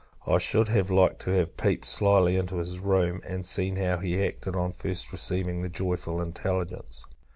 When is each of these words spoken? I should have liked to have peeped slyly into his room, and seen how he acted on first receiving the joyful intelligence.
I 0.25 0.39
should 0.39 0.67
have 0.69 0.89
liked 0.89 1.19
to 1.21 1.29
have 1.35 1.55
peeped 1.57 1.85
slyly 1.85 2.35
into 2.35 2.55
his 2.55 2.79
room, 2.79 3.21
and 3.23 3.45
seen 3.45 3.75
how 3.75 3.97
he 3.99 4.25
acted 4.25 4.55
on 4.55 4.71
first 4.71 5.11
receiving 5.11 5.61
the 5.61 5.69
joyful 5.69 6.19
intelligence. 6.19 7.05